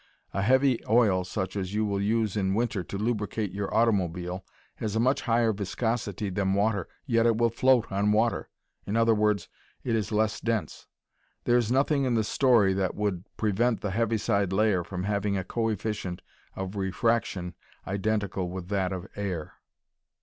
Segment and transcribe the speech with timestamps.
[0.33, 4.43] A heavy oil such as you use in the winter to lubricate your automobile
[4.77, 8.49] has a much higher viscosity than water, yet it will float on water,
[8.87, 8.89] i.
[8.99, 9.35] e.
[9.83, 10.87] it is less dense.
[11.43, 15.43] There is nothing in the story that would prevent the heaviside layer from having a
[15.43, 16.23] coefficient
[16.55, 17.53] of refraction
[17.85, 19.53] identical with that of air.